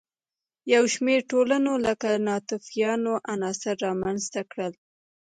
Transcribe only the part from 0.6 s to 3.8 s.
یو شمېر ټولنو لکه ناتوفیانو عناصر